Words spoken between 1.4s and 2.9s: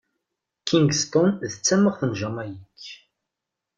d tamaxt n Jamayik.